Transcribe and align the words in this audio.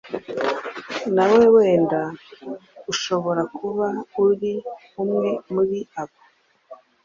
Nawe 1.15 1.43
wenda 1.55 2.01
ushobora 2.91 3.41
kuba 3.57 3.87
uri 4.27 4.53
umwe 5.01 5.29
muri 5.53 5.79
abo. 6.01 6.19